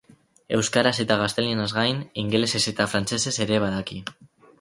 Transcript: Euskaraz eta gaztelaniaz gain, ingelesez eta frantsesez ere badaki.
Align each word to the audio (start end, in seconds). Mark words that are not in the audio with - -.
Euskaraz 0.59 0.93
eta 1.03 1.17
gaztelaniaz 1.19 1.67
gain, 1.75 1.99
ingelesez 2.21 2.63
eta 2.73 2.87
frantsesez 2.95 3.35
ere 3.47 3.61
badaki. 3.67 4.01